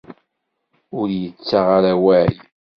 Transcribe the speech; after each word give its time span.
Ur 0.99 1.07
yettaɣ 1.21 1.67
ara 1.77 1.91
awal. 1.97 2.35